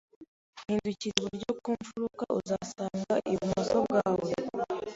[0.67, 4.31] Hindukirira iburyo ku mfuruka, uzasanga ibumoso bwawe.